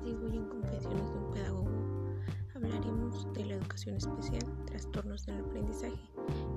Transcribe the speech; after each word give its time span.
día 0.00 0.14
de 0.14 0.36
en 0.36 0.48
Confesiones 0.48 1.10
de 1.10 1.18
un 1.18 1.30
Pedagogo 1.30 1.70
hablaremos 2.54 3.32
de 3.32 3.44
la 3.46 3.54
educación 3.54 3.96
especial, 3.96 4.42
trastornos 4.66 5.24
del 5.26 5.40
aprendizaje, 5.40 5.98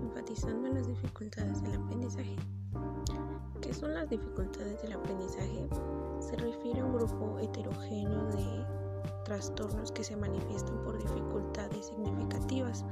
enfatizando 0.01 0.67
en 0.67 0.75
las 0.75 0.87
dificultades 0.87 1.61
del 1.61 1.75
aprendizaje. 1.75 2.35
¿Qué 3.61 3.73
son 3.73 3.93
las 3.93 4.09
dificultades 4.09 4.81
del 4.81 4.93
aprendizaje? 4.93 5.69
Se 6.19 6.35
refiere 6.35 6.81
a 6.81 6.85
un 6.85 6.93
grupo 6.93 7.39
heterogéneo 7.39 8.25
de 8.27 8.65
trastornos 9.23 9.91
que 9.91 10.03
se 10.03 10.17
manifiestan 10.17 10.81
por 10.83 10.97
dificultades 10.97 11.87
significativas 11.87 12.85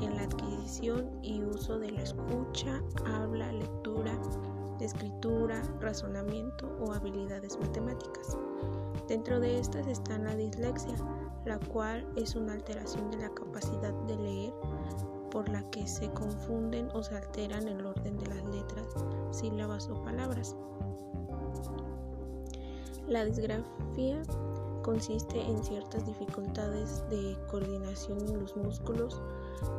en 0.00 0.16
la 0.16 0.22
adquisición 0.22 1.10
y 1.22 1.42
uso 1.42 1.78
de 1.78 1.92
la 1.92 2.02
escucha, 2.02 2.82
habla, 3.06 3.52
lectura, 3.52 4.12
escritura, 4.84 5.62
razonamiento 5.80 6.68
o 6.80 6.92
habilidades 6.92 7.58
matemáticas. 7.58 8.36
Dentro 9.08 9.40
de 9.40 9.58
estas 9.58 9.86
está 9.86 10.18
la 10.18 10.34
dislexia, 10.34 10.96
la 11.44 11.58
cual 11.58 12.06
es 12.16 12.34
una 12.34 12.54
alteración 12.54 13.10
de 13.10 13.18
la 13.18 13.30
capacidad 13.30 13.94
de 14.06 14.16
leer 14.16 14.52
por 15.30 15.48
la 15.48 15.62
que 15.70 15.86
se 15.86 16.10
confunden 16.10 16.88
o 16.94 17.02
se 17.02 17.16
alteran 17.16 17.68
el 17.68 17.84
orden 17.84 18.18
de 18.18 18.26
las 18.26 18.44
letras, 18.46 18.86
sílabas 19.30 19.88
o 19.88 20.02
palabras. 20.02 20.56
La 23.06 23.24
disgrafía 23.24 24.22
consiste 24.82 25.40
en 25.40 25.62
ciertas 25.62 26.06
dificultades 26.06 27.04
de 27.10 27.36
coordinación 27.48 28.18
en 28.28 28.40
los 28.40 28.56
músculos 28.56 29.20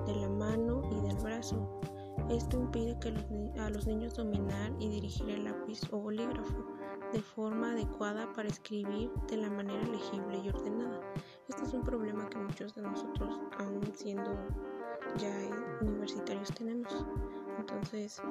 de 0.05 0.15
la 0.15 0.29
mano 0.29 0.81
y 0.91 1.07
del 1.07 1.17
brazo. 1.17 1.81
Esto 2.30 2.57
impide 2.57 2.98
que 2.99 3.13
a 3.59 3.70
los 3.70 3.88
niños 3.88 4.16
dominar 4.16 4.71
y 4.80 4.89
dirigir 4.89 5.29
el 5.29 5.46
lápiz 5.46 5.82
o 5.91 5.98
bolígrafo 5.98 6.65
de 7.13 7.21
forma 7.21 7.71
adecuada 7.71 8.32
para 8.34 8.49
escribir 8.49 9.10
de 9.29 9.37
la 9.37 9.49
manera 9.49 9.82
legible 9.87 10.38
y 10.38 10.49
ordenada. 10.49 10.99
Este 11.48 11.63
es 11.63 11.73
un 11.73 11.84
problema 11.84 12.27
que 12.29 12.38
muchos 12.38 12.76
de 12.76 12.82
nosotros, 12.82 13.40
aún 13.60 13.82
siendo 13.95 14.32
ya 15.18 15.34
universitarios, 15.82 16.54
tenemos. 16.54 17.05
Entonces, 17.57 18.21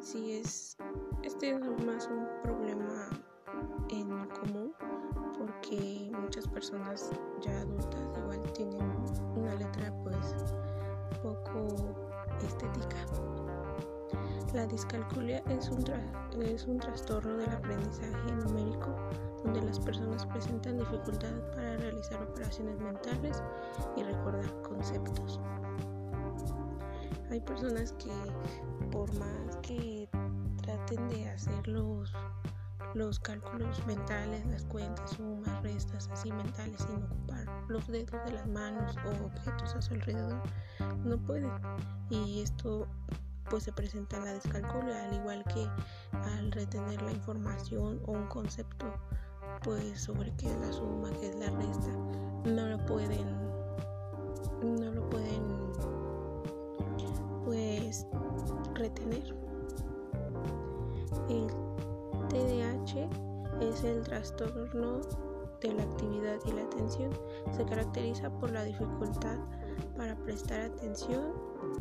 sí 0.00 0.32
es, 0.32 0.76
este 1.22 1.50
es 1.50 1.60
más 1.84 2.08
un 2.08 2.26
problema 2.42 3.08
en 3.88 4.28
común 4.40 4.74
porque 5.38 6.10
muchas 6.20 6.46
personas 6.48 7.10
ya 7.40 7.60
adultas 7.60 8.00
igual 8.18 8.42
tienen 8.52 8.80
una 9.34 9.54
letra 9.54 9.92
pues 10.02 10.34
poco 11.22 11.94
estética. 12.44 12.85
La 14.56 14.66
discalculia 14.66 15.42
es 15.50 15.68
un, 15.68 15.84
es 16.40 16.64
un 16.64 16.78
trastorno 16.78 17.36
del 17.36 17.50
aprendizaje 17.50 18.32
numérico 18.42 18.96
donde 19.44 19.60
las 19.60 19.78
personas 19.78 20.24
presentan 20.24 20.78
dificultad 20.78 21.34
para 21.54 21.76
realizar 21.76 22.22
operaciones 22.22 22.80
mentales 22.80 23.42
y 23.98 24.02
recordar 24.02 24.50
conceptos. 24.62 25.38
Hay 27.30 27.38
personas 27.40 27.92
que 27.98 28.10
por 28.90 29.14
más 29.18 29.56
que 29.56 30.08
traten 30.62 31.06
de 31.10 31.28
hacer 31.28 31.68
los, 31.68 32.10
los 32.94 33.20
cálculos 33.20 33.86
mentales, 33.86 34.46
las 34.46 34.64
cuentas, 34.64 35.10
sumas, 35.10 35.62
restas 35.64 36.08
así 36.08 36.32
mentales 36.32 36.80
sin 36.80 37.02
ocupar 37.02 37.46
los 37.68 37.86
dedos 37.88 38.24
de 38.24 38.32
las 38.32 38.46
manos 38.46 38.96
o 39.04 39.26
objetos 39.26 39.74
a 39.74 39.82
su 39.82 39.92
alrededor, 39.92 40.40
no 41.04 41.18
pueden. 41.18 41.52
Y 42.08 42.40
esto 42.40 42.88
pues 43.48 43.64
se 43.64 43.72
presenta 43.72 44.16
en 44.16 44.24
la 44.24 44.32
descalculia, 44.32 45.04
al 45.04 45.14
igual 45.14 45.44
que 45.44 45.68
al 46.12 46.52
retener 46.52 47.00
la 47.02 47.12
información 47.12 48.00
o 48.06 48.12
un 48.12 48.26
concepto 48.26 48.86
pues 49.62 50.00
sobre 50.00 50.34
qué 50.36 50.50
es 50.50 50.60
la 50.60 50.72
suma, 50.72 51.10
qué 51.20 51.28
es 51.30 51.36
la 51.36 51.50
resta, 51.50 51.92
no 52.44 52.66
lo 52.66 52.84
pueden 52.86 53.46
no 54.62 54.90
lo 54.90 55.08
pueden 55.10 55.42
pues 57.44 58.06
retener. 58.74 59.34
El 61.28 61.46
TDAH 62.28 63.08
es 63.60 63.84
el 63.84 64.02
trastorno 64.02 65.00
de 65.60 65.72
la 65.72 65.82
actividad 65.82 66.38
y 66.44 66.52
la 66.52 66.62
atención. 66.62 67.10
Se 67.56 67.64
caracteriza 67.64 68.30
por 68.30 68.50
la 68.50 68.64
dificultad 68.64 69.38
para 69.96 70.16
prestar 70.16 70.60
atención, 70.60 71.32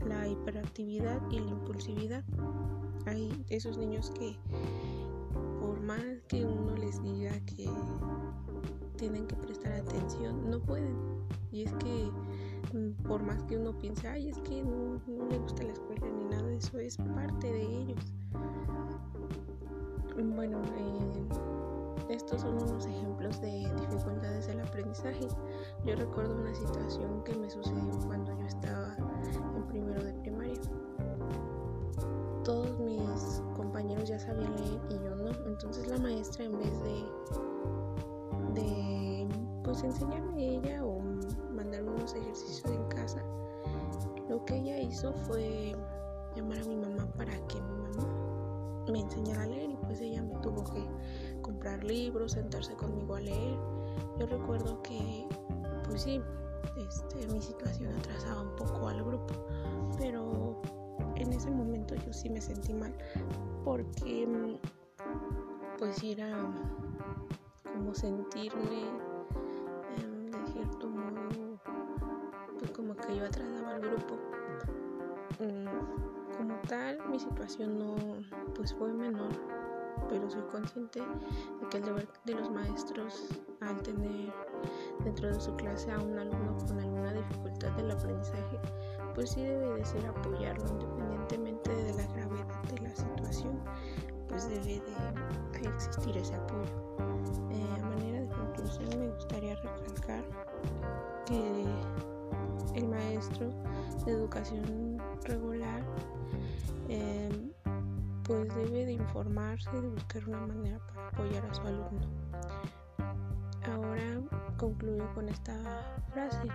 la 0.08 0.28
hiperactividad 0.28 1.22
y 1.30 1.40
la 1.40 1.52
impulsividad. 1.52 2.24
Hay 3.06 3.46
esos 3.50 3.78
niños 3.78 4.12
que 4.12 4.36
por 5.60 5.80
más 5.82 6.04
que 6.28 6.46
uno 6.46 6.76
les 6.76 7.02
diga 7.02 7.32
que 7.46 7.70
tienen 8.98 9.28
que 9.28 9.36
prestar 9.36 9.74
atención, 9.74 10.50
no 10.50 10.60
pueden. 10.60 10.96
Y 11.52 11.64
es 11.64 11.74
que 11.74 12.12
mm, 12.74 13.04
por 13.04 13.22
más 13.24 13.44
que 13.44 13.58
uno 13.58 13.78
piense, 13.78 14.08
ay, 14.08 14.30
es 14.30 14.38
que 14.40 14.64
no, 14.64 15.00
le 15.30 15.38
gusta 15.38 15.64
la 15.64 15.74
escuela 15.74 16.08
ni 16.08 16.26
nada 16.26 16.52
eso, 16.52 16.80
es 16.80 16.98
parte 16.98 17.52
de 17.52 17.62
ellos. 17.62 18.14
Bueno, 20.36 20.62
eh, 20.78 21.65
estos 22.10 22.42
son 22.42 22.62
unos 22.62 22.86
ejemplos 22.86 23.42
de 23.42 23.72
dificultades 23.80 24.48
del 24.48 24.62
aprendizaje. 24.62 25.28
Yo 25.84 25.96
recuerdo 25.96 26.36
una 26.36 26.54
situación 26.54 27.24
que 27.24 27.36
me 27.36 27.50
sucedió 27.50 28.00
cuando 28.06 28.38
yo 28.38 28.46
estaba 28.46 28.96
en 29.56 29.68
primero 29.68 30.04
de 30.04 30.14
primaria. 30.14 30.60
Todos 32.44 32.78
mis 32.80 33.42
compañeros 33.56 34.10
ya 34.10 34.20
sabían 34.20 34.56
leer 34.56 34.82
y 34.90 34.94
yo 35.04 35.16
no. 35.16 35.30
Entonces 35.48 35.88
la 35.88 35.98
maestra 35.98 36.46
en 36.46 36.58
vez 36.60 36.84
de, 36.84 38.62
de 38.62 39.28
pues 39.64 39.84
enseñarme 39.84 40.58
ella 40.58 40.86
o 40.86 41.00
mandarme 41.56 41.90
unos 41.92 42.14
ejercicios 42.14 42.72
en 42.72 42.88
casa, 42.90 43.22
lo 44.30 44.46
que 44.46 44.58
ella 44.58 44.80
hizo 44.80 45.12
fue 45.14 45.76
llamar 46.36 46.60
a 46.60 46.66
mi 46.66 46.76
mamá 46.76 47.08
para 47.18 47.34
que 47.48 47.62
mi 47.62 47.78
mamá 47.78 48.25
me 48.92 49.02
enseñara 49.02 49.44
a 49.44 49.48
leer 49.48 49.72
y 49.72 49.78
pues 49.78 50.02
ella 50.02 50.22
me 50.22 50.36
tuvo 50.36 50.64
que 50.64 50.86
comprar 51.42 51.84
libros, 51.84 52.34
sentarse 52.34 52.74
conmigo 52.76 53.16
a 53.16 53.22
leer. 53.22 53.58
Yo 54.20 54.28
recuerdo 54.28 54.82
que, 54.82 55.28
pues 55.88 56.04
sí, 56.04 56.22
este, 56.78 57.28
mi 57.28 57.42
situación 57.42 57.94
atrasaba 57.96 58.42
un 58.42 58.56
poco 58.56 58.88
al 58.88 59.04
grupo, 59.04 59.34
pero 59.98 60.62
en 61.16 61.34
ese 61.34 61.50
momento 61.50 61.96
yo 61.96 62.14
sí 62.14 62.30
me 62.30 62.42
sentí 62.42 62.74
mal 62.74 62.94
porque 63.64 64.28
pues 65.78 66.04
era 66.04 66.38
como 67.64 67.94
sentirme 67.94 68.84
em, 69.98 70.32
de 70.32 70.52
cierto 70.52 70.90
modo 70.90 71.60
pues 72.60 72.72
como 72.72 72.96
que 72.96 73.18
yo 73.18 73.26
atrasaba 73.26 73.76
al 73.76 73.82
grupo 73.82 74.16
mm, 75.40 76.15
como 76.38 76.56
tal 76.68 77.00
mi 77.10 77.20
situación 77.20 77.80
no 77.80 77.96
pues 78.56 78.74
fue 78.74 78.94
menor 78.94 79.32
pero 80.10 80.30
soy 80.30 80.44
consciente 80.52 81.00
de 81.00 81.70
que 81.70 81.78
el 81.78 81.86
deber 81.86 82.08
de 82.26 82.34
los 82.36 82.50
maestros 82.52 83.28
al 83.62 83.82
tener 83.82 84.34
dentro 85.04 85.30
de 85.30 85.40
su 85.40 85.56
clase 85.56 85.92
a 85.92 86.00
un 86.00 86.18
alumno 86.18 86.58
con 86.68 86.80
alguna 86.80 87.14
dificultad 87.14 87.72
del 87.72 87.92
aprendizaje, 87.92 88.60
pues 89.14 89.32
sí 89.32 89.44
debe 89.44 89.76
de 89.76 89.86
ser 89.86 90.06
apoyarlo 90.06 90.68
independientemente 90.68 91.76
de 91.76 91.94
la 91.94 92.08
gravedad 92.14 92.64
de 92.72 92.82
la 92.82 92.96
situación, 92.96 93.60
pues 94.28 94.48
debe 94.50 94.82
de 94.82 95.68
existir 95.68 96.18
ese 96.18 96.36
apoyo. 96.36 96.98
Eh, 97.52 97.82
a 97.82 97.86
manera 97.86 98.22
de 98.22 98.28
conclusión 98.28 99.00
me 99.00 99.10
gustaría 99.10 99.56
recalcar 99.56 100.24
que 101.26 101.66
el 102.76 102.88
maestro 102.88 103.50
de 104.06 104.12
educación 104.12 104.98
regular 105.24 105.82
eh, 106.90 107.52
pues 108.24 108.54
debe 108.56 108.86
de 108.86 108.94
informarse 108.94 109.70
y 109.78 109.82
de 109.82 109.90
buscar 109.90 110.28
una 110.28 110.42
manera 110.42 110.80
para 110.88 111.08
apoyar 111.08 111.46
a 111.46 111.54
su 111.54 111.62
alumno. 111.62 112.08
Ahora 113.72 114.22
concluyo 114.58 115.12
con 115.14 115.30
esta 115.30 115.56
frase, 116.14 116.48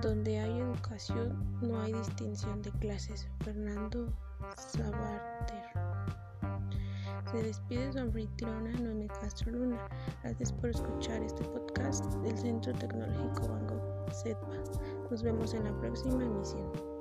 donde 0.00 0.38
hay 0.38 0.60
educación 0.60 1.52
no 1.60 1.80
hay 1.80 1.92
distinción 1.92 2.62
de 2.62 2.70
clases. 2.72 3.28
Fernando 3.44 4.12
Sabater. 4.56 5.62
Se 7.30 7.42
despide 7.42 7.92
su 7.92 7.98
anfitriona 7.98 8.72
Noemi 8.78 9.08
Castro 9.08 9.52
Luna. 9.52 9.78
Gracias 10.22 10.52
por 10.52 10.70
escuchar 10.70 11.22
este 11.22 11.44
podcast 11.44 12.04
del 12.16 12.36
Centro 12.36 12.72
Tecnológico 12.74 13.48
Banco 13.48 14.06
CETPA. 14.12 14.46
Nos 15.12 15.22
vemos 15.22 15.52
en 15.52 15.64
la 15.64 15.78
próxima 15.78 16.24
emisión. 16.24 16.91